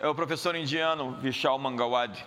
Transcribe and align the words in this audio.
é 0.00 0.08
o 0.08 0.14
professor 0.14 0.56
indiano 0.56 1.12
Vishal 1.20 1.58
Mangawad, 1.58 2.24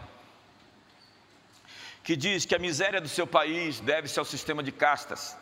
que 2.03 2.16
diz 2.16 2.46
que 2.46 2.53
a 2.53 2.59
miséria 2.59 3.01
do 3.01 3.08
seu 3.08 3.25
país 3.25 3.80
deve-se 3.80 4.19
ao 4.19 4.25
sistema 4.25 4.61
de 4.61 4.72
castas 4.72 5.35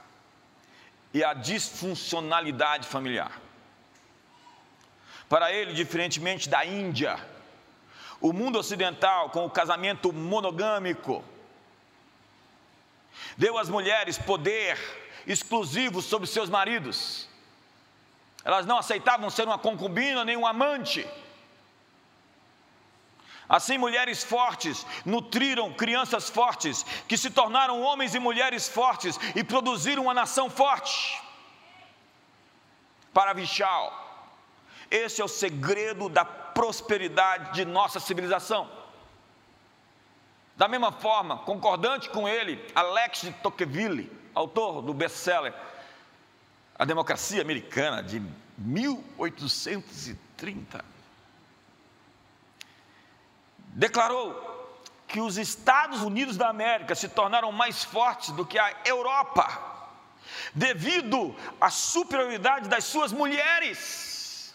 e 1.14 1.26
à 1.26 1.34
disfuncionalidade 1.34 2.88
familiar. 2.88 3.38
Para 5.28 5.52
ele, 5.52 5.74
diferentemente 5.74 6.48
da 6.48 6.66
Índia, 6.66 7.20
o 8.22 8.32
mundo 8.32 8.58
ocidental, 8.58 9.30
com 9.30 9.46
o 9.46 9.50
casamento 9.50 10.14
monogâmico, 10.14 11.26
deu 13.38 13.58
às 13.58 13.68
mulheres 13.68 14.18
poder 14.18 14.78
exclusivo 15.28 16.02
sobre 16.02 16.28
seus 16.28 16.50
maridos. 16.50 17.28
Elas 18.46 18.66
não 18.66 18.78
aceitavam 18.78 19.30
ser 19.30 19.44
uma 19.44 19.58
concubina 19.58 20.24
nem 20.24 20.38
um 20.38 20.48
amante. 20.48 21.06
Assim, 23.52 23.78
mulheres 23.78 24.24
fortes 24.24 24.84
nutriram 25.06 25.72
crianças 25.74 26.30
fortes, 26.30 26.86
que 27.06 27.18
se 27.18 27.30
tornaram 27.30 27.82
homens 27.82 28.16
e 28.16 28.20
mulheres 28.20 28.70
fortes 28.70 29.20
e 29.36 29.44
produziram 29.44 30.04
uma 30.04 30.14
nação 30.14 30.50
forte. 30.50 31.22
Para 33.14 33.34
Vichal, 33.34 33.92
esse 34.90 35.20
é 35.20 35.26
o 35.26 35.28
segredo 35.28 36.08
da 36.08 36.24
prosperidade 36.24 37.56
de 37.56 37.66
nossa 37.66 38.00
civilização. 38.00 38.72
Da 40.56 40.70
mesma 40.70 40.94
forma, 40.94 41.40
concordante 41.40 42.08
com 42.08 42.30
ele, 42.30 42.66
Alex 42.74 43.20
de 43.20 43.34
Tocqueville, 43.34 44.10
autor 44.34 44.82
do 44.82 44.94
best-seller 44.94 45.54
A 46.80 46.86
Democracia 46.86 47.42
Americana 47.42 48.02
de 48.02 48.24
1830, 48.58 50.86
declarou 53.74 54.50
que 55.08 55.20
os 55.20 55.38
Estados 55.38 56.02
Unidos 56.02 56.38
da 56.38 56.48
América 56.48 56.96
se 56.96 57.10
tornaram 57.10 57.52
mais 57.52 57.84
fortes 57.84 58.32
do 58.32 58.46
que 58.46 58.58
a 58.58 58.74
Europa, 58.86 59.46
devido 60.54 61.36
à 61.60 61.70
superioridade 61.70 62.70
das 62.70 62.86
suas 62.86 63.12
mulheres. 63.12 64.54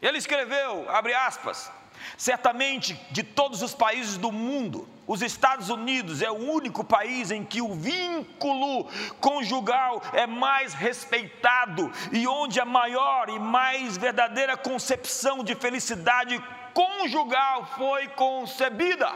Ele 0.00 0.18
escreveu, 0.18 0.90
abre 0.90 1.14
aspas, 1.14 1.70
certamente 2.18 2.94
de 3.10 3.22
todos 3.22 3.62
os 3.62 3.72
países 3.74 4.18
do 4.18 4.30
mundo, 4.32 4.88
os 5.06 5.22
Estados 5.22 5.68
Unidos 5.68 6.22
é 6.22 6.30
o 6.30 6.52
único 6.52 6.84
país 6.84 7.30
em 7.30 7.44
que 7.44 7.60
o 7.60 7.74
vínculo 7.74 8.88
conjugal 9.20 10.02
é 10.12 10.26
mais 10.26 10.74
respeitado 10.74 11.90
e 12.12 12.26
onde 12.26 12.60
a 12.60 12.64
maior 12.64 13.28
e 13.28 13.38
mais 13.38 13.96
verdadeira 13.96 14.56
concepção 14.56 15.42
de 15.42 15.54
felicidade 15.54 16.42
conjugal 16.72 17.66
foi 17.76 18.08
concebida. 18.08 19.12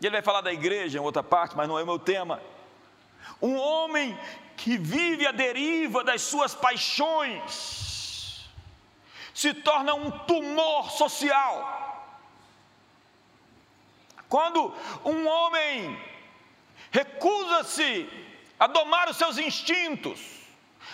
E 0.00 0.06
ele 0.06 0.16
vai 0.16 0.22
falar 0.22 0.40
da 0.40 0.52
igreja 0.52 0.98
em 0.98 1.00
outra 1.00 1.22
parte, 1.22 1.56
mas 1.56 1.68
não 1.68 1.78
é 1.78 1.82
o 1.82 1.86
meu 1.86 1.98
tema. 1.98 2.42
Um 3.40 3.56
homem 3.56 4.18
que 4.56 4.76
vive 4.76 5.26
a 5.26 5.32
deriva 5.32 6.04
das 6.04 6.22
suas 6.22 6.54
paixões 6.54 8.44
se 9.34 9.52
torna 9.52 9.94
um 9.94 10.10
tumor 10.10 10.90
social. 10.90 11.82
Quando 14.28 14.74
um 15.04 15.26
homem 15.26 16.00
recusa-se 16.90 18.08
a 18.58 18.66
domar 18.66 19.08
os 19.08 19.16
seus 19.16 19.38
instintos, 19.38 20.20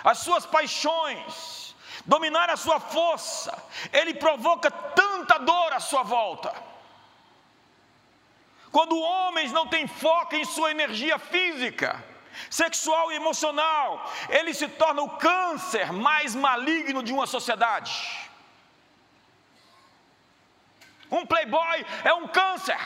as 0.02 0.18
suas 0.18 0.46
paixões, 0.46 1.59
dominar 2.04 2.50
a 2.50 2.56
sua 2.56 2.80
força, 2.80 3.56
ele 3.92 4.14
provoca 4.14 4.70
tanta 4.70 5.38
dor 5.38 5.72
à 5.72 5.80
sua 5.80 6.02
volta. 6.02 6.54
Quando 8.70 8.98
homens 8.98 9.52
não 9.52 9.66
têm 9.66 9.86
foco 9.86 10.34
em 10.34 10.44
sua 10.44 10.70
energia 10.70 11.18
física, 11.18 12.02
sexual 12.48 13.10
e 13.10 13.16
emocional, 13.16 14.10
ele 14.28 14.54
se 14.54 14.68
torna 14.68 15.02
o 15.02 15.16
câncer 15.18 15.92
mais 15.92 16.34
maligno 16.34 17.02
de 17.02 17.12
uma 17.12 17.26
sociedade. 17.26 18.30
Um 21.10 21.26
playboy 21.26 21.84
é 22.04 22.14
um 22.14 22.28
câncer. 22.28 22.78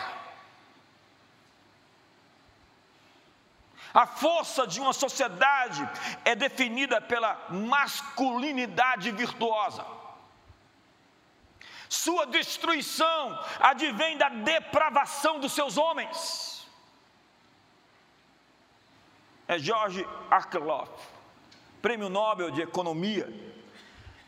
A 3.94 4.08
força 4.08 4.66
de 4.66 4.80
uma 4.80 4.92
sociedade 4.92 5.88
é 6.24 6.34
definida 6.34 7.00
pela 7.00 7.46
masculinidade 7.48 9.12
virtuosa. 9.12 9.86
Sua 11.88 12.26
destruição 12.26 13.40
advém 13.60 14.18
da 14.18 14.28
depravação 14.28 15.38
dos 15.38 15.52
seus 15.52 15.78
homens. 15.78 16.66
É 19.46 19.60
George 19.60 20.04
Arkeloff, 20.28 20.90
prêmio 21.80 22.08
Nobel 22.08 22.50
de 22.50 22.62
Economia, 22.62 23.32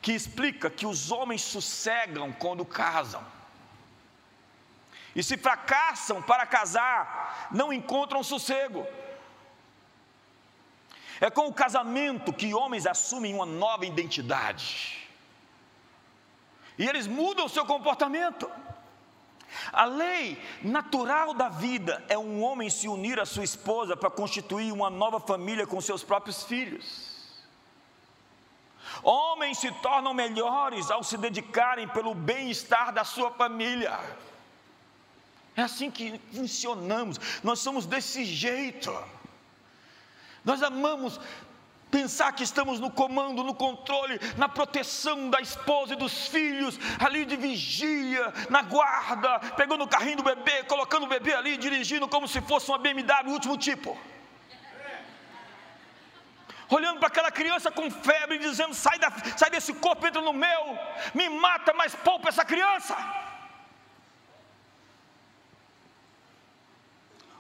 que 0.01 0.13
explica 0.13 0.71
que 0.71 0.87
os 0.87 1.11
homens 1.11 1.43
sossegam 1.43 2.31
quando 2.31 2.65
casam. 2.65 3.25
E 5.17 5.25
se 5.25 5.37
fracassam 5.37 6.23
para 6.23 6.47
casar, 6.47 7.49
não 7.51 7.73
encontram 7.73 8.23
sossego. 8.23 8.87
É 11.21 11.31
com 11.31 11.47
o 11.47 11.53
casamento 11.53 12.33
que 12.33 12.55
homens 12.55 12.87
assumem 12.87 13.35
uma 13.35 13.47
nova 13.47 13.87
identidade. 13.87 15.09
E 16.79 16.87
eles 16.87 17.07
mudam 17.07 17.47
o 17.47 17.49
seu 17.49 17.65
comportamento. 17.65 18.51
A 19.73 19.85
lei 19.85 20.41
natural 20.63 21.33
da 21.33 21.49
vida 21.49 22.05
é 22.09 22.19
um 22.19 22.43
homem 22.43 22.69
se 22.69 22.89
unir 22.89 23.19
à 23.19 23.25
sua 23.25 23.45
esposa 23.45 23.97
para 23.97 24.11
constituir 24.11 24.73
uma 24.73 24.91
nova 24.91 25.19
família 25.19 25.67
com 25.67 25.81
seus 25.81 26.03
próprios 26.03 26.43
filhos. 26.45 27.17
Homens 29.03 29.59
se 29.59 29.71
tornam 29.73 30.13
melhores 30.13 30.91
ao 30.91 31.03
se 31.03 31.17
dedicarem 31.17 31.89
pelo 31.89 32.15
bem-estar 32.15 32.93
da 32.93 33.05
sua 33.05 33.31
família. 33.31 33.99
É 35.57 35.63
assim 35.63 35.91
que 35.91 36.21
funcionamos, 36.35 37.19
nós 37.43 37.61
somos 37.61 37.87
desse 37.87 38.25
jeito. 38.25 38.93
Nós 40.47 40.63
amamos 40.63 41.21
pensar 41.91 42.31
que 42.33 42.45
estamos 42.45 42.79
no 42.79 42.89
comando, 42.89 43.43
no 43.43 43.53
controle, 43.53 44.21
na 44.37 44.49
proteção 44.49 45.29
da 45.29 45.41
esposa 45.41 45.95
e 45.95 45.97
dos 45.97 46.29
filhos, 46.29 46.79
ali 47.01 47.25
de 47.25 47.37
vigia, 47.37 48.33
na 48.49 48.63
guarda, 48.63 49.41
pegando 49.57 49.83
o 49.83 49.89
carrinho 49.89 50.19
do 50.19 50.23
bebê, 50.23 50.63
colocando 50.63 51.03
o 51.03 51.09
bebê 51.09 51.35
ali, 51.35 51.57
dirigindo 51.57 52.07
como 52.07 52.29
se 52.29 52.41
fosse 52.41 52.71
uma 52.71 52.79
BMW 52.79 53.33
último 53.33 53.59
tipo. 53.59 53.99
Olhando 56.69 57.01
para 57.01 57.09
aquela 57.09 57.33
criança 57.33 57.69
com 57.73 57.91
febre, 57.91 58.39
dizendo: 58.39 58.73
sai, 58.73 59.01
da, 59.01 59.11
sai 59.37 59.51
desse 59.51 59.75
corpo, 59.75 60.07
entra 60.07 60.23
no 60.23 60.33
meu, 60.33 60.79
me 61.13 61.29
mata, 61.29 61.73
mas 61.75 61.93
poupa 61.97 62.29
essa 62.29 62.45
criança. 62.45 62.97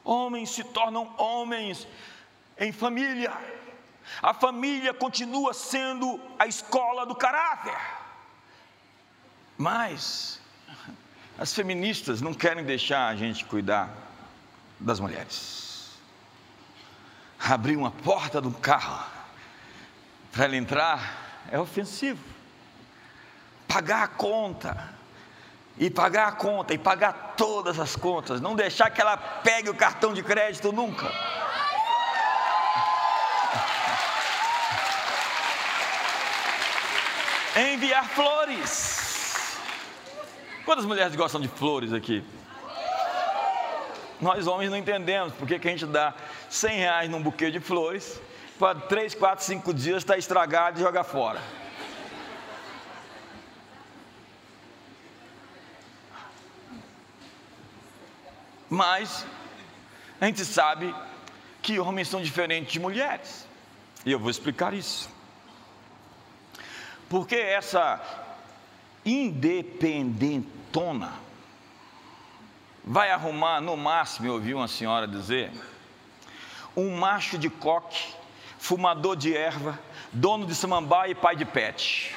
Homens 0.02 0.50
se 0.50 0.64
tornam 0.64 1.14
homens 1.18 1.86
em 2.58 2.72
família. 2.72 3.32
A 4.22 4.32
família 4.32 4.94
continua 4.94 5.52
sendo 5.52 6.20
a 6.38 6.46
escola 6.46 7.04
do 7.04 7.14
caráter. 7.14 7.76
Mas 9.58 10.40
as 11.38 11.52
feministas 11.52 12.20
não 12.20 12.32
querem 12.32 12.64
deixar 12.64 13.08
a 13.08 13.16
gente 13.16 13.44
cuidar 13.44 13.90
das 14.78 15.00
mulheres. 15.00 15.98
Abrir 17.38 17.76
uma 17.76 17.90
porta 17.90 18.40
do 18.40 18.50
carro 18.50 19.04
para 20.32 20.44
ela 20.44 20.56
entrar 20.56 21.44
é 21.50 21.58
ofensivo. 21.58 22.22
Pagar 23.68 24.04
a 24.04 24.08
conta, 24.08 24.94
e 25.78 25.90
pagar 25.90 26.28
a 26.28 26.32
conta, 26.32 26.72
e 26.72 26.78
pagar 26.78 27.34
todas 27.36 27.78
as 27.78 27.96
contas, 27.96 28.40
não 28.40 28.54
deixar 28.54 28.90
que 28.90 29.00
ela 29.00 29.16
pegue 29.16 29.68
o 29.68 29.74
cartão 29.74 30.14
de 30.14 30.22
crédito 30.22 30.72
nunca. 30.72 31.10
Enviar 37.56 38.08
flores. 38.08 39.56
Quantas 40.64 40.84
mulheres 40.84 41.14
gostam 41.16 41.40
de 41.40 41.48
flores 41.48 41.92
aqui? 41.92 42.24
Nós 44.20 44.46
homens 44.46 44.70
não 44.70 44.76
entendemos 44.76 45.32
porque 45.34 45.58
que 45.58 45.68
a 45.68 45.70
gente 45.70 45.86
dá 45.86 46.14
100 46.50 46.78
reais 46.78 47.10
num 47.10 47.22
buquê 47.22 47.50
de 47.50 47.60
flores, 47.60 48.20
para 48.58 48.78
3, 48.78 49.14
4, 49.14 49.44
5 49.44 49.74
dias 49.74 49.98
está 49.98 50.16
estragado 50.16 50.78
e 50.78 50.82
joga 50.82 51.04
fora. 51.04 51.40
Mas 58.68 59.24
a 60.20 60.26
gente 60.26 60.44
sabe 60.44 60.94
que 61.62 61.78
homens 61.78 62.08
são 62.08 62.20
diferentes 62.20 62.72
de 62.72 62.80
mulheres. 62.80 63.46
E 64.04 64.10
eu 64.12 64.18
vou 64.18 64.30
explicar 64.30 64.74
isso. 64.74 65.15
Porque 67.08 67.36
essa 67.36 68.00
independentona 69.04 71.12
vai 72.84 73.10
arrumar, 73.10 73.60
no 73.60 73.76
máximo, 73.76 74.28
eu 74.28 74.34
ouvi 74.34 74.54
uma 74.54 74.68
senhora 74.68 75.06
dizer, 75.06 75.52
um 76.76 76.96
macho 76.96 77.38
de 77.38 77.48
coque, 77.48 78.12
fumador 78.58 79.16
de 79.16 79.36
erva, 79.36 79.78
dono 80.12 80.46
de 80.46 80.54
samambaia 80.54 81.12
e 81.12 81.14
pai 81.14 81.36
de 81.36 81.44
pet. 81.44 82.12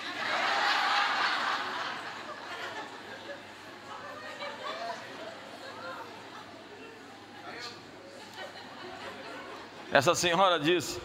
Essa 9.92 10.13
senhora 10.13 10.59
diz 10.59 11.00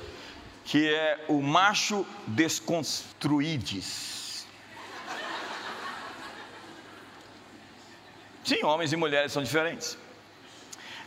que 0.65 0.93
é 0.93 1.25
o 1.29 1.41
macho 1.41 2.05
desconstruídes. 2.27 4.47
Sim, 8.43 8.65
homens 8.65 8.93
e 8.93 8.97
mulheres 8.97 9.33
são 9.33 9.43
diferentes. 9.43 9.97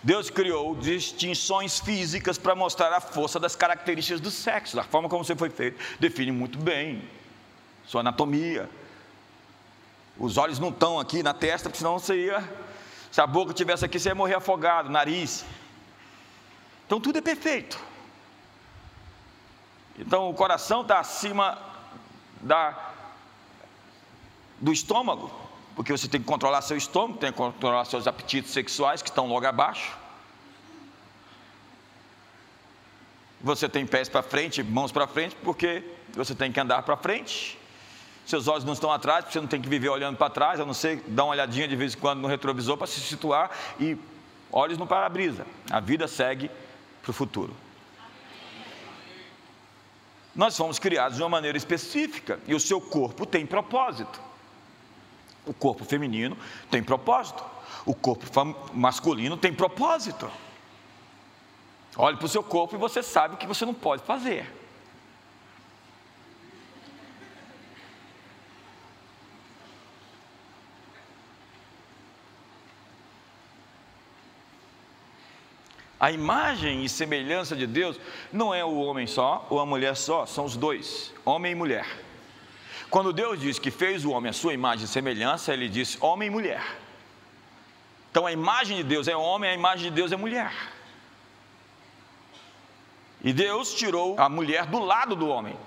Deus 0.03 0.29
criou 0.29 0.75
distinções 0.75 1.79
físicas 1.79 2.37
para 2.37 2.55
mostrar 2.55 2.93
a 2.93 3.01
força 3.01 3.39
das 3.39 3.55
características 3.55 4.21
do 4.21 4.31
sexo. 4.31 4.79
A 4.79 4.83
forma 4.83 5.09
como 5.09 5.23
você 5.23 5.35
foi 5.35 5.49
feito 5.49 5.79
define 5.99 6.31
muito 6.31 6.57
bem 6.57 7.07
sua 7.85 8.01
anatomia. 8.01 8.69
Os 10.19 10.37
olhos 10.37 10.59
não 10.59 10.69
estão 10.69 10.99
aqui 10.99 11.23
na 11.23 11.33
testa, 11.33 11.69
porque 11.69 11.77
senão 11.77 11.99
você 11.99 12.25
ia. 12.25 12.43
Se 13.11 13.21
a 13.21 13.27
boca 13.27 13.53
tivesse 13.53 13.85
aqui, 13.85 13.99
você 13.99 14.09
ia 14.09 14.15
morrer 14.15 14.35
afogado, 14.35 14.89
nariz. 14.89 15.45
Então 16.85 16.99
tudo 16.99 17.17
é 17.17 17.21
perfeito. 17.21 17.79
Então 19.97 20.29
o 20.29 20.33
coração 20.33 20.81
está 20.81 20.99
acima 20.99 21.57
da, 22.41 22.93
do 24.59 24.71
estômago, 24.71 25.31
porque 25.75 25.91
você 25.91 26.07
tem 26.07 26.21
que 26.21 26.27
controlar 26.27 26.61
seu 26.61 26.77
estômago, 26.77 27.19
tem 27.19 27.31
que 27.31 27.37
controlar 27.37 27.85
seus 27.85 28.07
apetites 28.07 28.51
sexuais 28.51 29.01
que 29.01 29.09
estão 29.09 29.27
logo 29.27 29.45
abaixo. 29.45 29.97
Você 33.41 33.69
tem 33.69 33.85
pés 33.85 34.09
para 34.09 34.23
frente, 34.23 34.63
mãos 34.63 34.91
para 34.91 35.07
frente, 35.07 35.35
porque 35.43 35.83
você 36.13 36.33
tem 36.33 36.51
que 36.51 36.59
andar 36.59 36.81
para 36.83 36.97
frente. 36.97 37.57
Seus 38.25 38.47
olhos 38.47 38.63
não 38.65 38.73
estão 38.73 38.91
atrás, 38.91 39.23
porque 39.23 39.33
você 39.33 39.39
não 39.39 39.47
tem 39.47 39.61
que 39.61 39.69
viver 39.69 39.89
olhando 39.89 40.17
para 40.17 40.29
trás, 40.29 40.59
a 40.59 40.65
não 40.65 40.73
ser 40.73 41.01
dar 41.07 41.23
uma 41.23 41.31
olhadinha 41.31 41.67
de 41.67 41.75
vez 41.75 41.93
em 41.93 41.97
quando 41.97 42.19
no 42.19 42.27
retrovisor 42.27 42.75
para 42.75 42.87
se 42.87 42.99
situar 42.99 43.51
e 43.79 43.97
olhos 44.51 44.77
no 44.77 44.85
para-brisa. 44.85 45.45
A 45.71 45.79
vida 45.79 46.07
segue 46.07 46.51
para 47.01 47.11
o 47.11 47.13
futuro. 47.13 47.55
Nós 50.37 50.55
fomos 50.55 50.77
criados 50.77 51.17
de 51.17 51.23
uma 51.23 51.29
maneira 51.29 51.57
específica 51.57 52.39
e 52.45 52.53
o 52.53 52.59
seu 52.59 52.79
corpo 52.79 53.25
tem 53.25 53.43
propósito. 53.43 54.21
O 55.47 55.53
corpo 55.53 55.83
feminino 55.83 56.37
tem 56.69 56.83
propósito. 56.83 57.43
O 57.83 57.95
corpo 57.95 58.25
masculino 58.71 59.35
tem 59.35 59.51
propósito. 59.51 60.29
Olhe 61.97 62.17
para 62.17 62.25
o 62.27 62.29
seu 62.29 62.43
corpo 62.43 62.75
e 62.75 62.77
você 62.77 63.01
sabe 63.01 63.33
o 63.33 63.37
que 63.37 63.47
você 63.47 63.65
não 63.65 63.73
pode 63.73 64.03
fazer. 64.03 64.53
A 75.99 76.11
imagem 76.11 76.83
e 76.83 76.89
semelhança 76.89 77.55
de 77.55 77.65
Deus 77.65 77.99
não 78.31 78.53
é 78.53 78.63
o 78.63 78.75
homem 78.75 79.07
só 79.07 79.47
ou 79.49 79.59
a 79.59 79.65
mulher 79.65 79.95
só, 79.95 80.25
são 80.25 80.45
os 80.45 80.55
dois, 80.55 81.13
homem 81.25 81.53
e 81.53 81.55
mulher. 81.55 81.87
Quando 82.89 83.11
Deus 83.11 83.39
diz 83.39 83.57
que 83.57 83.71
fez 83.71 84.05
o 84.05 84.11
homem 84.11 84.29
a 84.29 84.33
sua 84.33 84.53
imagem 84.53 84.85
e 84.85 84.87
semelhança, 84.87 85.53
ele 85.53 85.67
diz 85.67 85.97
homem 86.01 86.27
e 86.27 86.31
mulher. 86.31 86.63
Então 88.11 88.25
a 88.25 88.31
imagem 88.31 88.77
de 88.77 88.83
Deus 88.83 89.07
é 89.07 89.15
homem, 89.15 89.49
a 89.49 89.53
imagem 89.53 89.89
de 89.89 89.95
Deus 89.95 90.11
é 90.11 90.15
mulher. 90.15 90.53
E 93.23 93.33
Deus 93.33 93.73
tirou 93.73 94.19
a 94.19 94.29
mulher 94.29 94.67
do 94.67 94.79
lado 94.79 95.15
do 95.15 95.27
homem. 95.27 95.57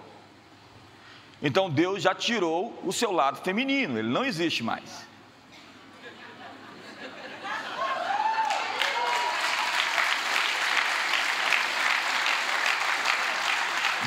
Então 1.43 1.69
Deus 1.69 2.03
já 2.03 2.15
tirou 2.15 2.81
o 2.85 2.93
seu 2.93 3.11
lado 3.11 3.43
feminino, 3.43 3.99
ele 3.99 4.09
não 4.09 4.25
existe 4.25 4.63
mais. 4.63 5.10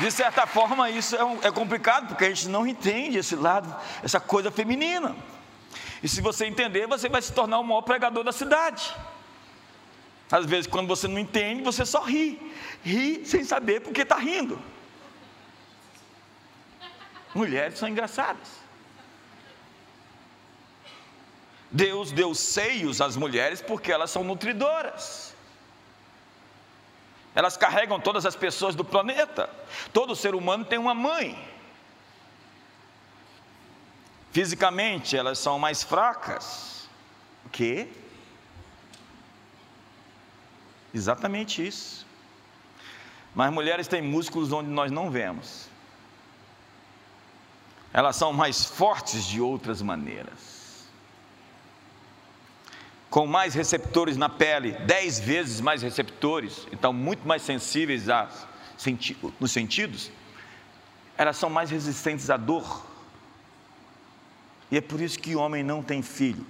De 0.00 0.10
certa 0.10 0.46
forma, 0.46 0.90
isso 0.90 1.14
é, 1.14 1.48
é 1.48 1.50
complicado, 1.52 2.08
porque 2.08 2.24
a 2.24 2.28
gente 2.28 2.48
não 2.48 2.66
entende 2.66 3.18
esse 3.18 3.36
lado, 3.36 3.74
essa 4.02 4.18
coisa 4.18 4.50
feminina. 4.50 5.14
E 6.02 6.08
se 6.08 6.20
você 6.20 6.46
entender, 6.46 6.86
você 6.86 7.08
vai 7.08 7.22
se 7.22 7.32
tornar 7.32 7.58
o 7.58 7.64
maior 7.64 7.82
pregador 7.82 8.24
da 8.24 8.32
cidade. 8.32 8.94
Às 10.30 10.46
vezes, 10.46 10.66
quando 10.66 10.88
você 10.88 11.06
não 11.06 11.18
entende, 11.18 11.62
você 11.62 11.86
só 11.86 12.02
ri. 12.02 12.52
Ri 12.82 13.24
sem 13.24 13.44
saber 13.44 13.80
porque 13.80 14.02
está 14.02 14.16
rindo. 14.16 14.60
Mulheres 17.34 17.78
são 17.78 17.88
engraçadas. 17.88 18.64
Deus 21.70 22.12
deu 22.12 22.34
seios 22.34 23.00
às 23.00 23.16
mulheres 23.16 23.60
porque 23.60 23.90
elas 23.90 24.10
são 24.10 24.22
nutridoras. 24.22 25.33
Elas 27.34 27.56
carregam 27.56 27.98
todas 27.98 28.24
as 28.24 28.36
pessoas 28.36 28.74
do 28.74 28.84
planeta. 28.84 29.50
Todo 29.92 30.14
ser 30.14 30.34
humano 30.34 30.64
tem 30.64 30.78
uma 30.78 30.94
mãe. 30.94 31.36
Fisicamente, 34.30 35.16
elas 35.16 35.38
são 35.38 35.58
mais 35.58 35.82
fracas. 35.82 36.88
O 37.44 37.48
quê? 37.48 37.88
Exatamente 40.92 41.66
isso. 41.66 42.06
Mas 43.34 43.52
mulheres 43.52 43.88
têm 43.88 44.00
músculos 44.00 44.52
onde 44.52 44.70
nós 44.70 44.92
não 44.92 45.10
vemos. 45.10 45.68
Elas 47.92 48.14
são 48.16 48.32
mais 48.32 48.64
fortes 48.64 49.24
de 49.24 49.40
outras 49.40 49.82
maneiras 49.82 50.53
com 53.14 53.28
mais 53.28 53.54
receptores 53.54 54.16
na 54.16 54.28
pele, 54.28 54.72
dez 54.72 55.20
vezes 55.20 55.60
mais 55.60 55.82
receptores, 55.82 56.66
então 56.72 56.92
muito 56.92 57.24
mais 57.28 57.42
sensíveis 57.42 58.08
a, 58.08 58.28
senti 58.76 59.16
nos 59.38 59.52
sentidos, 59.52 60.10
elas 61.16 61.36
são 61.36 61.48
mais 61.48 61.70
resistentes 61.70 62.28
à 62.28 62.36
dor. 62.36 62.84
E 64.68 64.78
é 64.78 64.80
por 64.80 65.00
isso 65.00 65.16
que 65.16 65.36
o 65.36 65.38
homem 65.38 65.62
não 65.62 65.80
tem 65.80 66.02
filho. 66.02 66.44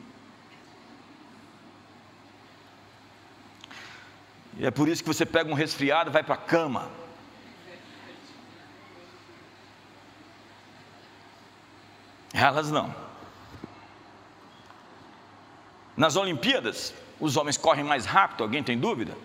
E 4.56 4.64
é 4.64 4.71
por 4.71 4.88
isso 4.88 5.02
que 5.02 5.09
você 5.09 5.26
pega 5.26 5.50
um 5.50 5.54
resfriado 5.54 6.09
e 6.09 6.14
vai 6.14 6.23
para 6.23 6.37
a 6.37 6.38
cama. 6.38 6.90
Elas 12.33 12.71
não. 12.71 13.03
Nas 15.97 16.17
Olimpíadas, 16.17 16.93
os 17.21 17.37
homens 17.37 17.57
correm 17.57 17.85
mais 17.85 18.05
rápido, 18.05 18.43
alguém 18.43 18.63
tem 18.63 18.79
dúvida? 18.79 19.17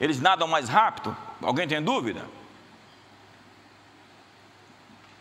Eles 0.00 0.20
nadam 0.20 0.48
mais 0.48 0.68
rápido, 0.68 1.16
alguém 1.40 1.68
tem 1.68 1.80
dúvida? 1.80 2.24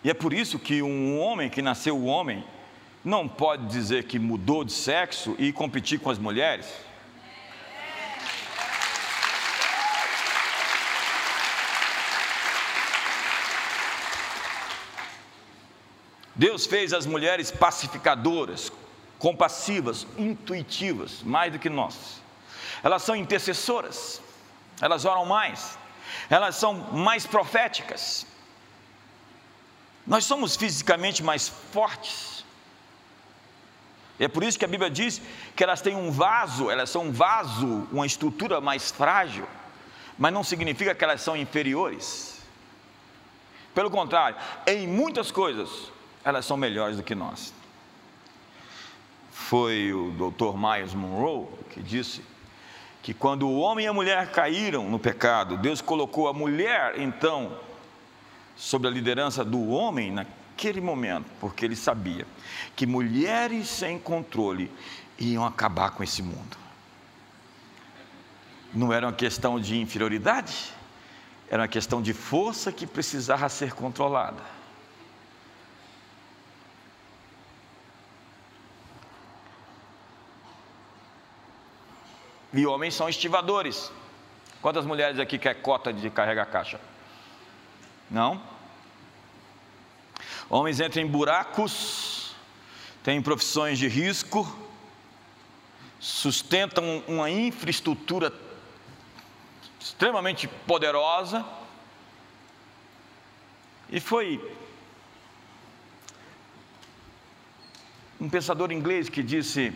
E 0.03 0.10
é 0.10 0.13
por 0.13 0.34
isso 0.34 0.58
que 0.58 0.82
um 0.82 1.20
homem 1.20 1.50
que 1.50 1.62
nasceu 1.62 2.03
homem 2.06 2.44
não 3.06 3.27
pode 3.27 3.68
dizer 3.68 4.06
que 4.06 4.18
mudou 4.18 4.63
de 4.63 4.72
sexo 4.72 5.36
e 5.38 5.53
competir 5.53 6.00
com 6.00 6.10
as 6.10 6.18
mulheres. 6.18 6.68
Deus 16.36 16.65
fez 16.65 16.91
as 16.91 17.06
mulheres 17.06 17.51
pacificadoras, 17.51 18.72
compassivas, 19.21 20.07
intuitivas, 20.17 21.21
mais 21.21 21.53
do 21.53 21.59
que 21.59 21.69
nós. 21.69 22.19
Elas 22.83 23.03
são 23.03 23.15
intercessoras, 23.15 24.19
elas 24.81 25.05
oram 25.05 25.25
mais, 25.27 25.77
elas 26.27 26.55
são 26.55 26.73
mais 26.73 27.27
proféticas. 27.27 28.25
Nós 30.07 30.25
somos 30.25 30.55
fisicamente 30.55 31.21
mais 31.21 31.47
fortes. 31.47 32.43
É 34.19 34.27
por 34.27 34.43
isso 34.43 34.57
que 34.57 34.65
a 34.65 34.67
Bíblia 34.67 34.89
diz 34.89 35.21
que 35.55 35.63
elas 35.63 35.81
têm 35.81 35.95
um 35.95 36.09
vaso, 36.09 36.71
elas 36.71 36.89
são 36.89 37.03
um 37.03 37.11
vaso, 37.11 37.87
uma 37.91 38.07
estrutura 38.07 38.59
mais 38.59 38.89
frágil, 38.89 39.47
mas 40.17 40.33
não 40.33 40.43
significa 40.43 40.95
que 40.95 41.03
elas 41.03 41.21
são 41.21 41.37
inferiores. 41.37 42.41
Pelo 43.75 43.91
contrário, 43.91 44.35
em 44.65 44.87
muitas 44.87 45.29
coisas, 45.29 45.69
elas 46.23 46.43
são 46.43 46.57
melhores 46.57 46.97
do 46.97 47.03
que 47.03 47.13
nós 47.13 47.61
foi 49.41 49.91
o 49.91 50.12
Dr. 50.12 50.57
Myers 50.57 50.93
Monroe 50.93 51.48
que 51.71 51.81
disse 51.81 52.24
que 53.01 53.13
quando 53.13 53.48
o 53.48 53.60
homem 53.60 53.86
e 53.86 53.88
a 53.88 53.93
mulher 53.93 54.31
caíram 54.31 54.89
no 54.89 55.00
pecado, 55.00 55.57
Deus 55.57 55.81
colocou 55.81 56.27
a 56.27 56.33
mulher 56.33 57.00
então 57.00 57.57
sobre 58.55 58.88
a 58.88 58.91
liderança 58.91 59.43
do 59.43 59.69
homem 59.69 60.12
naquele 60.12 60.79
momento, 60.79 61.25
porque 61.39 61.65
ele 61.65 61.75
sabia 61.75 62.27
que 62.75 62.86
mulheres 62.86 63.67
sem 63.67 63.98
controle 63.98 64.71
iam 65.17 65.45
acabar 65.45 65.91
com 65.91 66.03
esse 66.03 66.21
mundo. 66.21 66.57
Não 68.74 68.93
era 68.93 69.07
uma 69.07 69.13
questão 69.13 69.60
de 69.60 69.79
inferioridade, 69.79 70.71
era 71.50 71.63
uma 71.63 71.67
questão 71.67 72.01
de 72.01 72.13
força 72.13 72.71
que 72.71 72.86
precisava 72.86 73.50
ser 73.50 73.74
controlada. 73.74 74.61
E 82.53 82.65
homens 82.65 82.93
são 82.96 83.08
estivadores. 83.08 83.91
Quantas 84.62 84.86
mulheres 84.86 85.20
aqui 85.20 85.38
quer 85.38 85.55
cota 85.55 85.91
de 85.93 86.10
carregar 86.10 86.46
caixa? 86.48 86.79
Não? 88.10 88.41
Homens 90.50 90.79
entram 90.81 91.01
em 91.01 91.08
buracos, 91.08 92.36
têm 93.03 93.22
profissões 93.22 93.79
de 93.79 93.88
risco, 93.88 94.46
sustentam 96.00 97.03
uma 97.08 97.29
infraestrutura 97.29 98.34
extremamente 99.79 100.48
poderosa. 100.48 101.46
E 103.89 104.00
foi 104.00 104.55
um 108.20 108.29
pensador 108.29 108.72
inglês 108.72 109.08
que 109.10 109.24
disse: 109.24 109.74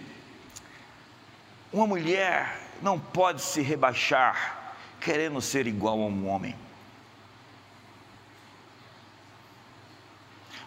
uma 1.71 1.87
mulher 1.87 2.64
não 2.81 2.99
pode 2.99 3.41
se 3.41 3.61
rebaixar 3.61 4.65
querendo 4.99 5.39
ser 5.39 5.67
igual 5.67 6.01
a 6.01 6.05
um 6.05 6.27
homem. 6.27 6.55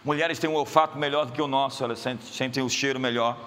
Mulheres 0.03 0.39
têm 0.39 0.49
um 0.49 0.55
olfato 0.55 0.97
melhor 0.97 1.25
do 1.25 1.33
que 1.33 1.41
o 1.41 1.47
nosso, 1.47 1.83
elas 1.83 1.99
sentem 1.99 2.63
o 2.63 2.69
cheiro 2.69 2.97
melhor, 2.97 3.37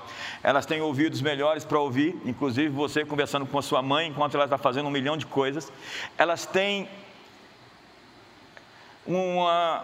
elas 0.42 0.66
têm 0.66 0.82
ouvidos 0.82 1.22
melhores 1.22 1.64
para 1.64 1.78
ouvir, 1.78 2.20
inclusive 2.26 2.68
você 2.68 3.06
conversando 3.06 3.46
com 3.46 3.58
a 3.58 3.62
sua 3.62 3.80
mãe 3.80 4.08
enquanto 4.08 4.34
ela 4.34 4.44
está 4.44 4.58
fazendo 4.58 4.86
um 4.86 4.90
milhão 4.90 5.16
de 5.16 5.24
coisas. 5.24 5.72
Elas 6.18 6.44
têm 6.44 6.86
uma 9.06 9.82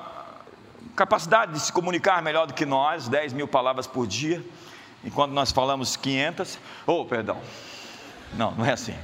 capacidade 0.94 1.52
de 1.52 1.60
se 1.60 1.72
comunicar 1.72 2.20
melhor 2.20 2.46
do 2.46 2.52
que 2.52 2.66
nós, 2.66 3.08
10 3.08 3.32
mil 3.32 3.48
palavras 3.48 3.86
por 3.86 4.06
dia, 4.06 4.44
enquanto 5.02 5.32
nós 5.32 5.50
falamos 5.50 5.96
500. 5.96 6.58
Oh, 6.86 7.06
perdão, 7.06 7.40
não, 8.34 8.52
não 8.52 8.64
é 8.64 8.72
assim. 8.72 8.96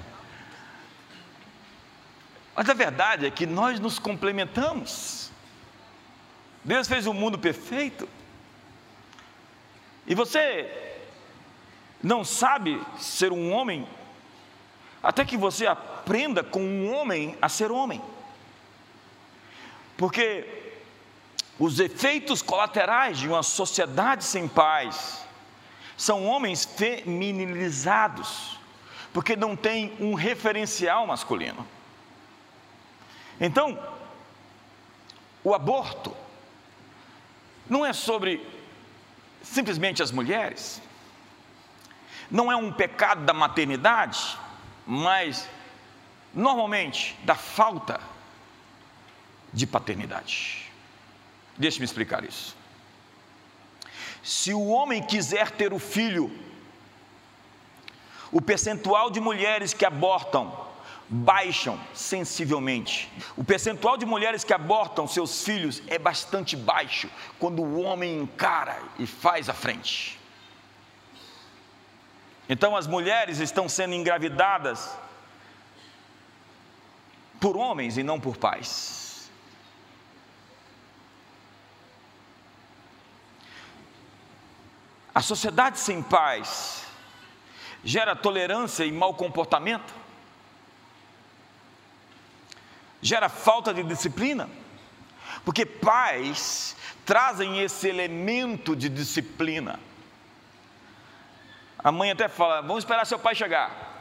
Mas 2.54 2.68
a 2.68 2.74
verdade 2.74 3.26
é 3.26 3.30
que 3.30 3.46
nós 3.46 3.80
nos 3.80 3.98
complementamos. 3.98 5.30
Deus 6.62 6.86
fez 6.86 7.06
o 7.06 7.10
um 7.10 7.14
mundo 7.14 7.38
perfeito. 7.38 8.08
E 10.06 10.14
você 10.14 11.00
não 12.02 12.24
sabe 12.24 12.80
ser 12.98 13.32
um 13.32 13.52
homem 13.52 13.88
até 15.02 15.24
que 15.24 15.36
você 15.36 15.66
aprenda 15.66 16.42
com 16.42 16.62
um 16.62 16.94
homem 16.94 17.36
a 17.40 17.48
ser 17.48 17.70
homem. 17.70 18.00
Porque 19.96 20.72
os 21.58 21.78
efeitos 21.78 22.40
colaterais 22.40 23.18
de 23.18 23.28
uma 23.28 23.42
sociedade 23.42 24.24
sem 24.24 24.48
paz 24.48 25.24
são 25.96 26.26
homens 26.26 26.64
feminilizados, 26.64 28.58
porque 29.14 29.36
não 29.36 29.54
tem 29.54 29.96
um 30.00 30.14
referencial 30.14 31.06
masculino. 31.06 31.64
Então, 33.40 33.78
o 35.44 35.54
aborto 35.54 36.14
não 37.70 37.86
é 37.86 37.92
sobre 37.92 38.44
simplesmente 39.40 40.02
as 40.02 40.10
mulheres, 40.10 40.82
não 42.28 42.50
é 42.50 42.56
um 42.56 42.72
pecado 42.72 43.24
da 43.24 43.32
maternidade, 43.32 44.36
mas 44.84 45.48
normalmente 46.34 47.16
da 47.22 47.36
falta 47.36 48.00
de 49.52 49.64
paternidade. 49.64 50.68
Deixe-me 51.56 51.84
explicar 51.84 52.24
isso. 52.24 52.56
Se 54.24 54.52
o 54.52 54.66
homem 54.66 55.00
quiser 55.00 55.52
ter 55.52 55.72
o 55.72 55.78
filho, 55.78 56.36
o 58.34 58.42
percentual 58.42 59.12
de 59.12 59.20
mulheres 59.20 59.72
que 59.72 59.86
abortam 59.86 60.52
baixam 61.08 61.78
sensivelmente. 61.94 63.08
O 63.36 63.44
percentual 63.44 63.96
de 63.96 64.04
mulheres 64.04 64.42
que 64.42 64.52
abortam 64.52 65.06
seus 65.06 65.44
filhos 65.44 65.80
é 65.86 66.00
bastante 66.00 66.56
baixo 66.56 67.08
quando 67.38 67.62
o 67.62 67.80
homem 67.80 68.18
encara 68.18 68.76
e 68.98 69.06
faz 69.06 69.48
a 69.48 69.54
frente. 69.54 70.18
Então 72.48 72.74
as 72.74 72.88
mulheres 72.88 73.38
estão 73.38 73.68
sendo 73.68 73.94
engravidadas 73.94 74.98
por 77.40 77.56
homens 77.56 77.96
e 77.96 78.02
não 78.02 78.18
por 78.18 78.36
pais. 78.36 79.30
A 85.14 85.22
sociedade 85.22 85.78
sem 85.78 86.02
paz 86.02 86.84
gera 87.84 88.16
tolerância 88.16 88.84
e 88.84 88.92
mau 88.92 89.14
comportamento 89.14 90.04
gera 93.04 93.28
falta 93.28 93.74
de 93.74 93.82
disciplina, 93.82 94.48
porque 95.44 95.66
pais 95.66 96.74
trazem 97.04 97.60
esse 97.60 97.86
elemento 97.86 98.74
de 98.74 98.88
disciplina. 98.88 99.78
A 101.78 101.92
mãe 101.92 102.10
até 102.10 102.28
fala: 102.28 102.62
vamos 102.62 102.78
esperar 102.78 103.04
seu 103.04 103.18
pai 103.18 103.34
chegar. 103.34 103.92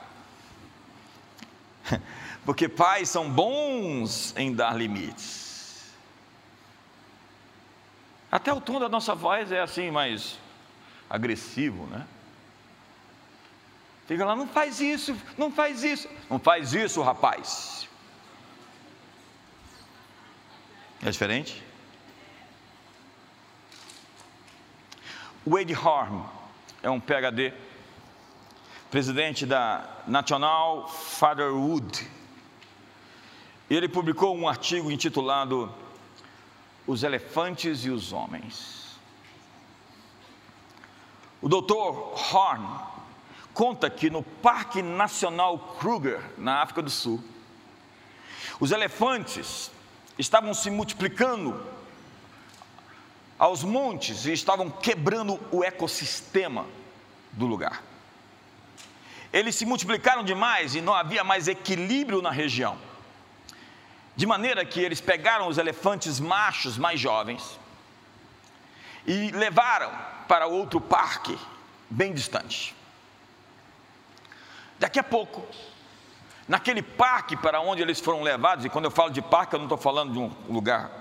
Porque 2.45 2.67
pais 2.67 3.09
são 3.09 3.29
bons 3.29 4.33
em 4.35 4.53
dar 4.53 4.75
limites. 4.75 5.93
Até 8.29 8.51
o 8.51 8.59
tom 8.59 8.79
da 8.79 8.89
nossa 8.89 9.15
voz 9.15 9.49
é 9.51 9.61
assim, 9.61 9.91
mais 9.91 10.37
agressivo, 11.09 11.85
né? 11.87 12.05
Fica 14.13 14.25
lá, 14.25 14.35
não 14.35 14.47
faz 14.47 14.79
isso, 14.79 15.17
não 15.39 15.49
faz 15.49 15.83
isso, 15.83 16.07
não 16.29 16.37
faz 16.37 16.71
isso, 16.71 17.01
rapaz. 17.01 17.89
É 21.01 21.09
diferente? 21.09 21.63
Wade 25.43 25.73
Horn 25.73 26.23
é 26.83 26.91
um 26.91 26.99
PhD, 26.99 27.55
presidente 28.91 29.47
da 29.47 30.03
National 30.05 30.87
Fatherhood. 30.89 32.07
Ele 33.67 33.89
publicou 33.89 34.37
um 34.37 34.47
artigo 34.47 34.91
intitulado 34.91 35.73
Os 36.85 37.01
Elefantes 37.01 37.83
e 37.83 37.89
os 37.89 38.13
Homens. 38.13 38.95
O 41.41 41.49
Dr. 41.49 41.73
Horn 42.31 42.92
conta 43.53 43.89
que 43.89 44.09
no 44.09 44.23
Parque 44.23 44.81
Nacional 44.81 45.57
Kruger, 45.79 46.21
na 46.37 46.61
África 46.61 46.81
do 46.81 46.89
Sul, 46.89 47.23
os 48.59 48.71
elefantes 48.71 49.71
estavam 50.17 50.53
se 50.53 50.69
multiplicando 50.69 51.65
aos 53.37 53.63
montes 53.63 54.25
e 54.25 54.33
estavam 54.33 54.69
quebrando 54.69 55.39
o 55.51 55.63
ecossistema 55.63 56.65
do 57.31 57.45
lugar. 57.45 57.83
Eles 59.31 59.55
se 59.55 59.65
multiplicaram 59.65 60.23
demais 60.23 60.75
e 60.75 60.81
não 60.81 60.93
havia 60.93 61.23
mais 61.23 61.47
equilíbrio 61.47 62.21
na 62.21 62.29
região. 62.29 62.77
De 64.15 64.27
maneira 64.27 64.63
que 64.63 64.79
eles 64.79 65.01
pegaram 65.01 65.47
os 65.47 65.57
elefantes 65.57 66.19
machos 66.19 66.77
mais 66.77 66.99
jovens 66.99 67.59
e 69.07 69.31
levaram 69.31 69.91
para 70.27 70.45
outro 70.45 70.79
parque 70.79 71.37
bem 71.89 72.13
distante. 72.13 72.75
Daqui 74.83 74.99
a 74.99 75.03
pouco, 75.03 75.41
Naquele 76.45 76.81
parque 76.81 77.37
para 77.37 77.61
onde 77.61 77.81
eles 77.81 78.01
foram 78.01 78.21
levados, 78.21 78.65
e 78.65 78.69
quando 78.69 78.83
eu 78.83 78.91
falo 78.91 79.09
de 79.11 79.21
parque, 79.21 79.55
eu 79.55 79.59
não 79.59 79.65
estou 79.65 79.77
falando 79.77 80.11
de 80.11 80.19
um 80.19 80.29
lugar 80.53 80.91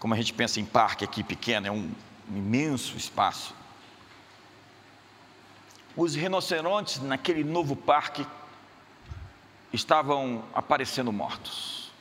como 0.00 0.12
a 0.12 0.16
gente 0.16 0.34
pensa 0.34 0.58
em 0.58 0.64
parque 0.64 1.04
aqui 1.04 1.22
pequeno, 1.22 1.68
é 1.68 1.70
um 1.70 1.88
imenso 2.28 2.96
espaço. 2.96 3.54
Os 5.96 6.16
rinocerontes 6.16 7.00
naquele 7.00 7.44
novo 7.44 7.76
parque 7.76 8.26
estavam 9.72 10.44
aparecendo 10.52 11.12
mortos. 11.12 11.92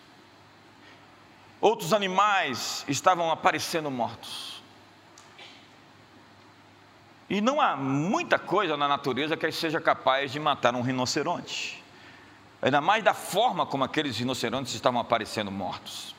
Outros 1.61 1.93
animais 1.93 2.83
estavam 2.87 3.29
aparecendo 3.29 3.91
mortos. 3.91 4.50
E 7.31 7.39
não 7.39 7.61
há 7.61 7.77
muita 7.77 8.37
coisa 8.37 8.75
na 8.75 8.87
natureza 8.87 9.37
que 9.37 9.51
seja 9.51 9.79
capaz 9.79 10.31
de 10.31 10.39
matar 10.39 10.75
um 10.75 10.81
rinoceronte 10.81 11.81
ainda 12.61 12.79
mais 12.79 13.03
da 13.03 13.13
forma 13.13 13.65
como 13.65 13.83
aqueles 13.83 14.17
rinocerontes 14.17 14.75
estavam 14.75 14.99
aparecendo 14.99 15.49
mortos. 15.49 16.15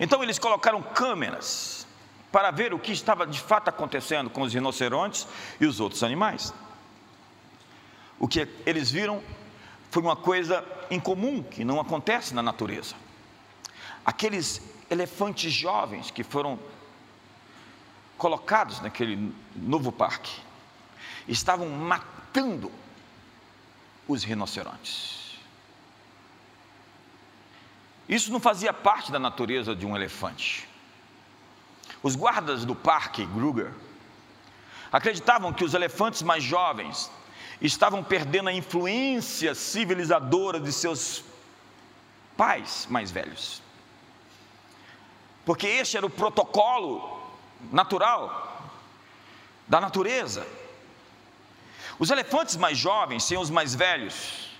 Então 0.00 0.22
eles 0.22 0.38
colocaram 0.38 0.82
câmeras 0.82 1.86
para 2.32 2.50
ver 2.50 2.74
o 2.74 2.78
que 2.78 2.92
estava 2.92 3.26
de 3.26 3.38
fato 3.38 3.68
acontecendo 3.68 4.28
com 4.28 4.42
os 4.42 4.52
rinocerontes 4.52 5.28
e 5.60 5.66
os 5.66 5.78
outros 5.78 6.02
animais. 6.02 6.52
O 8.18 8.26
que 8.26 8.48
eles 8.66 8.90
viram 8.90 9.22
foi 9.90 10.02
uma 10.02 10.16
coisa 10.16 10.64
incomum 10.90 11.42
que 11.42 11.64
não 11.64 11.78
acontece 11.78 12.34
na 12.34 12.42
natureza. 12.42 12.94
Aqueles 14.04 14.60
elefantes 14.90 15.52
jovens 15.52 16.10
que 16.10 16.24
foram 16.24 16.58
colocados 18.22 18.80
naquele 18.80 19.34
novo 19.56 19.90
parque 19.90 20.40
estavam 21.26 21.68
matando 21.68 22.70
os 24.06 24.22
rinocerontes. 24.22 25.40
Isso 28.08 28.30
não 28.30 28.38
fazia 28.38 28.72
parte 28.72 29.10
da 29.10 29.18
natureza 29.18 29.74
de 29.74 29.84
um 29.84 29.96
elefante. 29.96 30.68
Os 32.00 32.14
guardas 32.14 32.64
do 32.64 32.76
parque 32.76 33.26
Kruger 33.26 33.74
acreditavam 34.92 35.52
que 35.52 35.64
os 35.64 35.74
elefantes 35.74 36.22
mais 36.22 36.44
jovens 36.44 37.10
estavam 37.60 38.04
perdendo 38.04 38.50
a 38.50 38.52
influência 38.52 39.52
civilizadora 39.52 40.60
de 40.60 40.72
seus 40.72 41.24
pais 42.36 42.86
mais 42.88 43.10
velhos. 43.10 43.60
Porque 45.44 45.66
este 45.66 45.96
era 45.96 46.06
o 46.06 46.10
protocolo 46.10 47.21
natural 47.70 48.70
da 49.68 49.80
natureza. 49.80 50.46
Os 51.98 52.10
elefantes 52.10 52.56
mais 52.56 52.78
jovens, 52.78 53.24
sem 53.24 53.38
os 53.38 53.50
mais 53.50 53.74
velhos, 53.74 54.50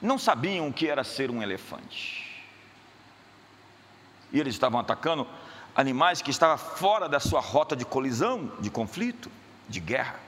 não 0.00 0.18
sabiam 0.18 0.68
o 0.68 0.72
que 0.72 0.86
era 0.86 1.04
ser 1.04 1.30
um 1.30 1.42
elefante. 1.42 2.42
E 4.32 4.40
eles 4.40 4.54
estavam 4.54 4.80
atacando 4.80 5.26
animais 5.74 6.22
que 6.22 6.30
estavam 6.30 6.58
fora 6.58 7.08
da 7.08 7.20
sua 7.20 7.40
rota 7.40 7.76
de 7.76 7.84
colisão, 7.84 8.52
de 8.60 8.70
conflito, 8.70 9.30
de 9.68 9.80
guerra. 9.80 10.18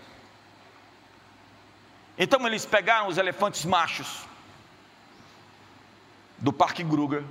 Então 2.19 2.47
eles 2.47 2.66
pegaram 2.66 3.09
os 3.09 3.19
elefantes 3.19 3.64
machos 3.64 4.26
do 6.38 6.52
Parque 6.52 6.83
Gruger 6.83 7.25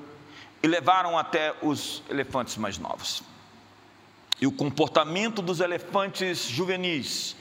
e 0.64 0.68
levaram 0.68 1.18
até 1.18 1.56
os 1.62 2.02
elefantes 2.10 2.58
mais 2.58 2.78
novos. 2.78 3.24
E 4.41 4.48
o 4.48 4.51
comportamento 4.51 5.41
dos 5.41 5.62
elefantes 5.62 6.43
juvenis 6.50 7.38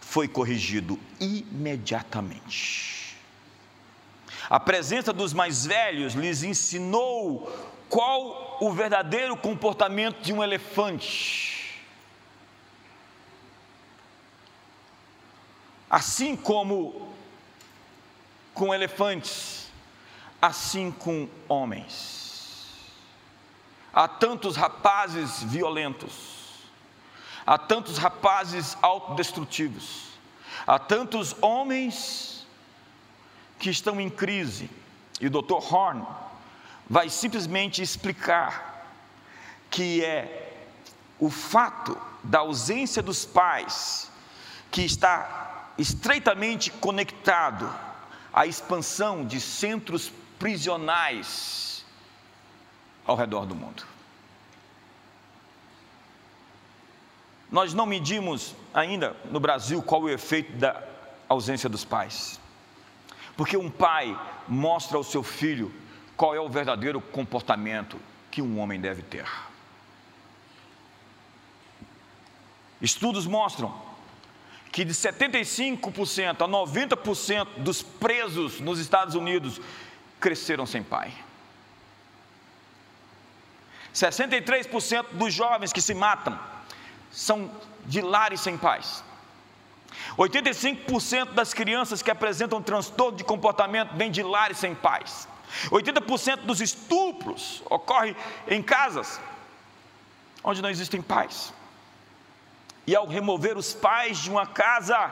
foi 0.00 0.28
corrigido 0.28 1.00
imediatamente. 1.18 3.16
A 4.50 4.60
presença 4.60 5.14
dos 5.14 5.32
mais 5.32 5.64
velhos 5.64 6.12
lhes 6.12 6.42
ensinou 6.42 7.50
qual 7.88 8.58
o 8.60 8.70
verdadeiro 8.70 9.34
comportamento 9.34 10.20
de 10.20 10.30
um 10.32 10.42
elefante. 10.42 11.80
Assim 15.88 16.36
como 16.36 17.14
com 18.52 18.74
elefantes, 18.74 19.70
assim 20.40 20.90
com 20.90 21.28
homens. 21.48 22.22
Há 23.92 24.08
tantos 24.08 24.56
rapazes 24.56 25.42
violentos, 25.42 26.41
há 27.46 27.58
tantos 27.58 27.98
rapazes 27.98 28.76
autodestrutivos, 28.80 30.08
há 30.66 30.78
tantos 30.78 31.34
homens 31.40 32.46
que 33.58 33.70
estão 33.70 34.00
em 34.00 34.10
crise. 34.10 34.68
E 35.20 35.26
o 35.26 35.30
Dr. 35.30 35.72
Horn 35.72 36.04
vai 36.88 37.08
simplesmente 37.08 37.80
explicar 37.80 38.86
que 39.70 40.04
é 40.04 40.52
o 41.18 41.30
fato 41.30 41.96
da 42.22 42.40
ausência 42.40 43.02
dos 43.02 43.24
pais 43.24 44.10
que 44.70 44.82
está 44.82 45.70
estreitamente 45.78 46.70
conectado 46.70 47.72
à 48.32 48.46
expansão 48.46 49.24
de 49.24 49.40
centros 49.40 50.12
prisionais 50.38 51.84
ao 53.06 53.16
redor 53.16 53.46
do 53.46 53.54
mundo. 53.54 53.84
Nós 57.52 57.74
não 57.74 57.84
medimos 57.84 58.56
ainda 58.72 59.14
no 59.26 59.38
Brasil 59.38 59.82
qual 59.82 60.08
é 60.08 60.12
o 60.12 60.14
efeito 60.14 60.52
da 60.52 60.82
ausência 61.28 61.68
dos 61.68 61.84
pais. 61.84 62.40
Porque 63.36 63.58
um 63.58 63.70
pai 63.70 64.18
mostra 64.48 64.96
ao 64.96 65.04
seu 65.04 65.22
filho 65.22 65.70
qual 66.16 66.34
é 66.34 66.40
o 66.40 66.48
verdadeiro 66.48 66.98
comportamento 66.98 68.00
que 68.30 68.40
um 68.40 68.58
homem 68.58 68.80
deve 68.80 69.02
ter. 69.02 69.26
Estudos 72.80 73.26
mostram 73.26 73.72
que 74.72 74.82
de 74.82 74.94
75% 74.94 76.40
a 76.40 76.48
90% 76.48 77.46
dos 77.58 77.82
presos 77.82 78.60
nos 78.60 78.78
Estados 78.78 79.14
Unidos 79.14 79.60
cresceram 80.18 80.64
sem 80.64 80.82
pai. 80.82 81.12
63% 83.94 85.04
dos 85.12 85.34
jovens 85.34 85.70
que 85.70 85.82
se 85.82 85.92
matam 85.92 86.38
são 87.12 87.50
de 87.84 88.00
lares 88.00 88.40
sem 88.40 88.56
pais. 88.56 89.04
85% 90.16 91.32
das 91.32 91.54
crianças 91.54 92.02
que 92.02 92.10
apresentam 92.10 92.62
transtorno 92.62 93.16
de 93.16 93.24
comportamento 93.24 93.94
vêm 93.94 94.10
de 94.10 94.22
lares 94.22 94.58
sem 94.58 94.74
pais. 94.74 95.28
80% 95.70 96.38
dos 96.40 96.60
estupros 96.60 97.62
ocorre 97.68 98.16
em 98.48 98.62
casas 98.62 99.20
onde 100.42 100.62
não 100.62 100.70
existem 100.70 101.00
pais. 101.00 101.52
E 102.86 102.96
ao 102.96 103.06
remover 103.06 103.56
os 103.56 103.72
pais 103.72 104.18
de 104.18 104.30
uma 104.30 104.46
casa, 104.46 105.10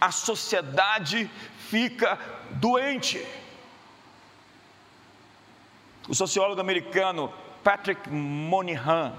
a 0.00 0.10
sociedade 0.10 1.30
fica 1.68 2.18
doente. 2.52 3.24
O 6.08 6.14
sociólogo 6.14 6.60
americano 6.60 7.32
Patrick 7.62 8.08
Moynihan, 8.10 9.12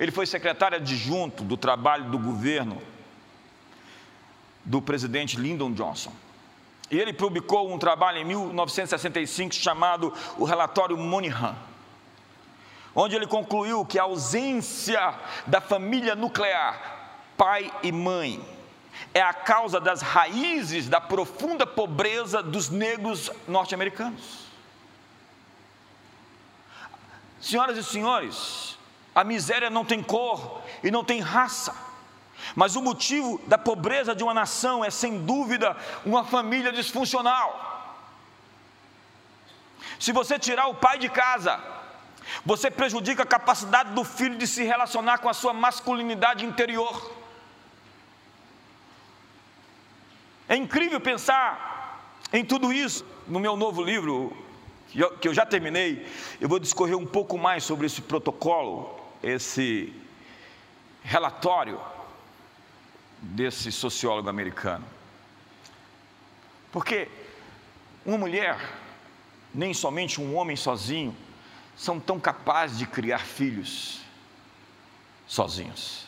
ele 0.00 0.10
foi 0.10 0.24
secretário 0.24 0.78
adjunto 0.78 1.44
do 1.44 1.58
trabalho 1.58 2.06
do 2.06 2.18
governo 2.18 2.80
do 4.64 4.80
presidente 4.80 5.38
Lyndon 5.38 5.72
Johnson. 5.72 6.10
E 6.90 6.98
ele 6.98 7.12
publicou 7.12 7.70
um 7.70 7.78
trabalho 7.78 8.16
em 8.16 8.24
1965 8.24 9.54
chamado 9.54 10.12
O 10.38 10.44
Relatório 10.44 10.96
Moynihan, 10.96 11.54
onde 12.94 13.14
ele 13.14 13.26
concluiu 13.26 13.84
que 13.84 13.98
a 13.98 14.04
ausência 14.04 15.14
da 15.46 15.60
família 15.60 16.14
nuclear, 16.14 17.18
pai 17.36 17.70
e 17.82 17.92
mãe, 17.92 18.42
é 19.12 19.20
a 19.20 19.34
causa 19.34 19.78
das 19.78 20.00
raízes 20.00 20.88
da 20.88 21.00
profunda 21.00 21.66
pobreza 21.66 22.42
dos 22.42 22.70
negros 22.70 23.30
norte-americanos. 23.46 24.46
Senhoras 27.38 27.76
e 27.76 27.84
senhores, 27.84 28.78
a 29.14 29.24
miséria 29.24 29.70
não 29.70 29.84
tem 29.84 30.02
cor 30.02 30.62
e 30.82 30.90
não 30.90 31.04
tem 31.04 31.20
raça. 31.20 31.74
Mas 32.54 32.76
o 32.76 32.82
motivo 32.82 33.40
da 33.46 33.58
pobreza 33.58 34.14
de 34.14 34.22
uma 34.22 34.34
nação 34.34 34.84
é, 34.84 34.90
sem 34.90 35.24
dúvida, 35.24 35.76
uma 36.04 36.24
família 36.24 36.72
disfuncional. 36.72 37.68
Se 39.98 40.12
você 40.12 40.38
tirar 40.38 40.66
o 40.68 40.74
pai 40.74 40.98
de 40.98 41.08
casa, 41.08 41.60
você 42.44 42.70
prejudica 42.70 43.22
a 43.22 43.26
capacidade 43.26 43.92
do 43.92 44.04
filho 44.04 44.36
de 44.36 44.46
se 44.46 44.62
relacionar 44.62 45.18
com 45.18 45.28
a 45.28 45.34
sua 45.34 45.52
masculinidade 45.52 46.44
interior. 46.44 47.12
É 50.48 50.56
incrível 50.56 51.00
pensar 51.00 52.16
em 52.32 52.44
tudo 52.44 52.72
isso. 52.72 53.04
No 53.28 53.38
meu 53.38 53.56
novo 53.56 53.82
livro, 53.82 54.36
que 55.20 55.28
eu 55.28 55.34
já 55.34 55.46
terminei, 55.46 56.06
eu 56.40 56.48
vou 56.48 56.58
discorrer 56.58 56.96
um 56.96 57.06
pouco 57.06 57.38
mais 57.38 57.62
sobre 57.62 57.86
esse 57.86 58.02
protocolo, 58.02 58.99
esse 59.22 59.92
relatório 61.02 61.80
desse 63.20 63.70
sociólogo 63.70 64.28
americano. 64.28 64.84
Porque 66.72 67.08
uma 68.04 68.16
mulher, 68.16 68.58
nem 69.54 69.74
somente 69.74 70.20
um 70.20 70.36
homem 70.36 70.56
sozinho, 70.56 71.14
são 71.76 71.98
tão 71.98 72.20
capazes 72.20 72.78
de 72.78 72.86
criar 72.86 73.20
filhos 73.20 74.00
sozinhos. 75.26 76.06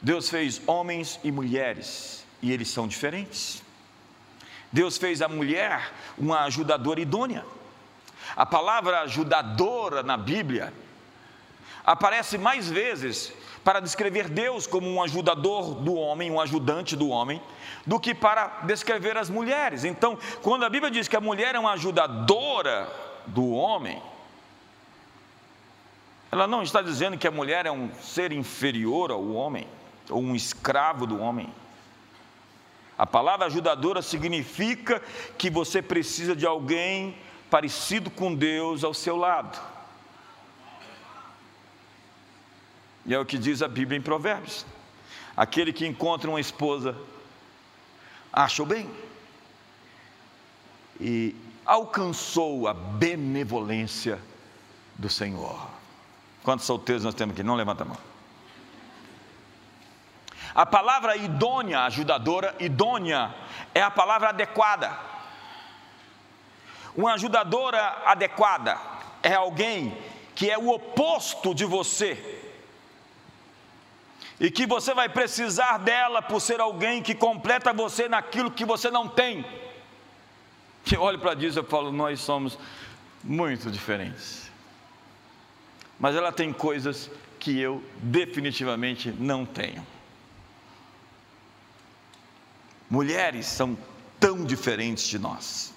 Deus 0.00 0.30
fez 0.30 0.62
homens 0.66 1.20
e 1.22 1.30
mulheres 1.30 2.24
e 2.42 2.50
eles 2.52 2.68
são 2.68 2.88
diferentes. 2.88 3.62
Deus 4.72 4.96
fez 4.96 5.20
a 5.20 5.28
mulher 5.28 5.92
uma 6.16 6.44
ajudadora 6.44 7.00
idônea. 7.00 7.44
A 8.36 8.46
palavra 8.46 9.00
ajudadora 9.00 10.02
na 10.02 10.16
Bíblia 10.16 10.72
aparece 11.90 12.38
mais 12.38 12.70
vezes 12.70 13.32
para 13.64 13.80
descrever 13.80 14.28
Deus 14.28 14.64
como 14.64 14.88
um 14.88 15.02
ajudador 15.02 15.74
do 15.74 15.94
homem, 15.94 16.30
um 16.30 16.40
ajudante 16.40 16.94
do 16.94 17.08
homem, 17.08 17.42
do 17.84 17.98
que 17.98 18.14
para 18.14 18.60
descrever 18.62 19.18
as 19.18 19.28
mulheres. 19.28 19.82
Então, 19.82 20.16
quando 20.40 20.64
a 20.64 20.70
Bíblia 20.70 20.88
diz 20.88 21.08
que 21.08 21.16
a 21.16 21.20
mulher 21.20 21.56
é 21.56 21.58
uma 21.58 21.72
ajudadora 21.72 22.88
do 23.26 23.50
homem, 23.50 24.00
Ela 26.30 26.46
não 26.46 26.62
está 26.62 26.80
dizendo 26.80 27.18
que 27.18 27.26
a 27.26 27.30
mulher 27.32 27.66
é 27.66 27.72
um 27.72 27.92
ser 27.94 28.30
inferior 28.30 29.10
ao 29.10 29.32
homem, 29.32 29.66
ou 30.08 30.22
um 30.22 30.36
escravo 30.36 31.04
do 31.04 31.20
homem. 31.20 31.52
A 32.96 33.04
palavra 33.04 33.46
ajudadora 33.46 34.00
significa 34.00 35.02
que 35.36 35.50
você 35.50 35.82
precisa 35.82 36.36
de 36.36 36.46
alguém 36.46 37.16
parecido 37.50 38.10
com 38.10 38.32
Deus 38.32 38.84
ao 38.84 38.94
seu 38.94 39.16
lado. 39.16 39.58
E 43.10 43.14
é 43.14 43.18
o 43.18 43.26
que 43.26 43.36
diz 43.36 43.60
a 43.60 43.66
Bíblia 43.66 43.98
em 43.98 44.00
Provérbios. 44.00 44.64
Aquele 45.36 45.72
que 45.72 45.84
encontra 45.84 46.30
uma 46.30 46.38
esposa, 46.38 46.96
acha 48.32 48.62
o 48.62 48.66
bem. 48.66 48.88
E 51.00 51.34
alcançou 51.66 52.68
a 52.68 52.72
benevolência 52.72 54.20
do 54.94 55.10
Senhor. 55.10 55.66
Quantos 56.44 56.64
solteiros 56.64 57.02
nós 57.02 57.16
temos 57.16 57.34
aqui? 57.34 57.42
Não 57.42 57.56
levanta 57.56 57.82
a 57.82 57.86
mão. 57.86 57.98
A 60.54 60.64
palavra 60.64 61.16
idônea, 61.16 61.80
ajudadora, 61.80 62.54
idônea, 62.60 63.34
é 63.74 63.82
a 63.82 63.90
palavra 63.90 64.28
adequada. 64.28 64.96
Uma 66.96 67.14
ajudadora 67.14 68.02
adequada 68.06 68.78
é 69.20 69.34
alguém 69.34 69.98
que 70.32 70.48
é 70.48 70.56
o 70.56 70.68
oposto 70.68 71.52
de 71.52 71.64
você. 71.64 72.40
E 74.40 74.50
que 74.50 74.66
você 74.66 74.94
vai 74.94 75.06
precisar 75.06 75.76
dela 75.78 76.22
por 76.22 76.40
ser 76.40 76.60
alguém 76.60 77.02
que 77.02 77.14
completa 77.14 77.72
você 77.74 78.08
naquilo 78.08 78.50
que 78.50 78.64
você 78.64 78.90
não 78.90 79.06
tem. 79.06 79.44
Eu 80.90 81.02
olho 81.02 81.18
para 81.18 81.34
isso 81.34 81.60
e 81.60 81.62
falo, 81.62 81.92
nós 81.92 82.20
somos 82.20 82.58
muito 83.22 83.70
diferentes. 83.70 84.50
Mas 85.98 86.16
ela 86.16 86.32
tem 86.32 86.54
coisas 86.54 87.10
que 87.38 87.60
eu 87.60 87.84
definitivamente 87.98 89.10
não 89.12 89.44
tenho. 89.44 89.86
Mulheres 92.88 93.46
são 93.46 93.76
tão 94.18 94.44
diferentes 94.44 95.04
de 95.04 95.18
nós. 95.18 95.74